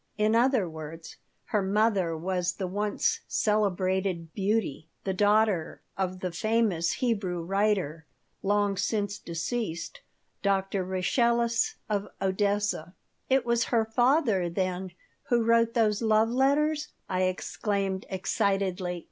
In 0.17 0.33
other 0.35 0.67
words, 0.67 1.17
her 1.53 1.61
mother 1.61 2.17
was 2.17 2.53
the 2.53 2.65
once 2.65 3.19
celebrated 3.27 4.33
beauty, 4.33 4.89
the 5.03 5.13
daughter 5.13 5.83
of 5.95 6.21
the 6.21 6.31
famous 6.31 6.93
Hebrew 6.93 7.43
writer 7.43 8.07
(long 8.41 8.77
since 8.77 9.19
deceased), 9.19 10.01
Doctor 10.41 10.83
Rachaeless 10.83 11.75
of 11.87 12.07
Odessa 12.19 12.95
"It 13.29 13.45
was 13.45 13.65
her 13.65 13.85
father, 13.85 14.49
then, 14.49 14.89
who 15.25 15.43
wrote 15.43 15.75
those 15.75 16.01
love 16.01 16.29
letters!" 16.29 16.87
I 17.07 17.25
exclaimed, 17.25 18.07
excitedly. 18.09 18.99